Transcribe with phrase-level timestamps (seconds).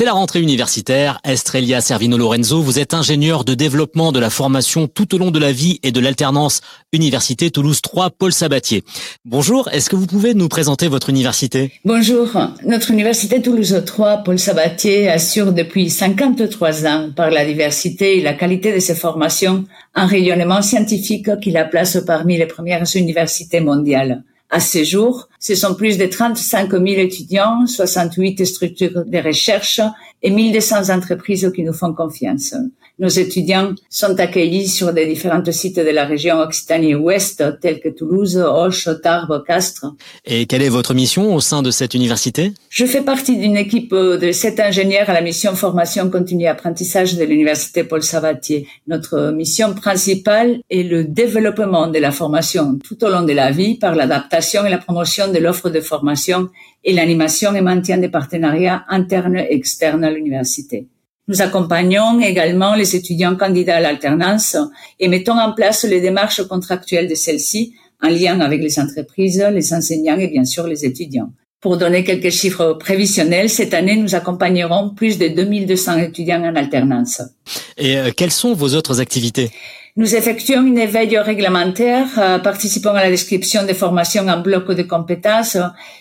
[0.00, 1.20] C'est la rentrée universitaire.
[1.24, 5.38] Estrelia Servino Lorenzo, vous êtes ingénieur de développement de la formation tout au long de
[5.38, 6.62] la vie et de l'alternance
[6.94, 8.82] Université Toulouse 3 Paul Sabatier.
[9.26, 11.70] Bonjour, est-ce que vous pouvez nous présenter votre université?
[11.84, 12.28] Bonjour,
[12.64, 18.32] notre université Toulouse 3 Paul Sabatier assure depuis 53 ans par la diversité et la
[18.32, 24.22] qualité de ses formations un rayonnement scientifique qui la place parmi les premières universités mondiales.
[24.52, 29.80] À ce jour, ce sont plus de 35 000 étudiants, 68 structures de recherche
[30.22, 32.54] et 1200 entreprises qui nous font confiance.
[33.00, 38.36] Nos étudiants sont accueillis sur des différents sites de la région Occitanie-Ouest, tels que Toulouse,
[38.36, 39.86] Auch, Tarbes, Castres.
[40.26, 42.52] Et quelle est votre mission au sein de cette université?
[42.68, 47.24] Je fais partie d'une équipe de sept ingénieurs à la mission formation continue apprentissage de
[47.24, 48.68] l'université Paul Savatier.
[48.86, 53.76] Notre mission principale est le développement de la formation tout au long de la vie
[53.76, 56.50] par l'adaptation et la promotion de l'offre de formation
[56.84, 60.86] et l'animation et maintien des partenariats internes et externes à l'université.
[61.30, 64.56] Nous accompagnons également les étudiants candidats à l'alternance
[64.98, 69.72] et mettons en place les démarches contractuelles de celles-ci en lien avec les entreprises, les
[69.72, 71.30] enseignants et bien sûr les étudiants.
[71.60, 77.22] Pour donner quelques chiffres prévisionnels, cette année, nous accompagnerons plus de 2200 étudiants en alternance.
[77.78, 79.52] Et euh, quelles sont vos autres activités?
[79.94, 84.82] Nous effectuons une éveil réglementaire, euh, participons à la description des formations en bloc de
[84.82, 85.58] compétences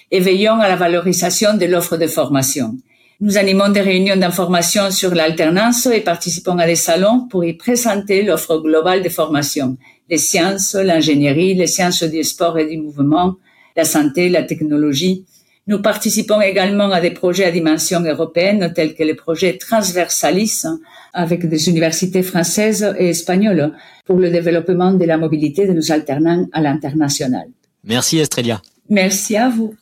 [0.09, 2.73] et veillons à la valorisation de l'offre de formation.
[3.21, 8.23] Nous animons des réunions d'information sur l'alternance et participons à des salons pour y présenter
[8.23, 9.75] l'offre globale de formation,
[10.09, 13.35] les sciences, l'ingénierie, les sciences du sport et du mouvement,
[13.75, 15.25] la santé, la technologie.
[15.67, 20.63] Nous participons également à des projets à dimension européenne tels que les projets Transversalis
[21.11, 23.73] avec des universités françaises et espagnoles
[24.05, 27.49] pour le développement de la mobilité de nos alternants à l'international.
[27.83, 28.61] Merci Estrelia.
[28.89, 29.75] Merci à vous.